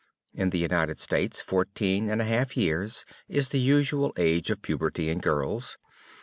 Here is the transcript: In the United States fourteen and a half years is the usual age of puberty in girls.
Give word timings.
In 0.33 0.49
the 0.49 0.57
United 0.57 0.97
States 0.97 1.41
fourteen 1.43 2.09
and 2.09 2.23
a 2.23 2.25
half 2.25 2.57
years 2.57 3.05
is 3.29 3.49
the 3.49 3.59
usual 3.59 4.13
age 4.17 4.49
of 4.49 4.63
puberty 4.63 5.09
in 5.09 5.19
girls. 5.19 5.77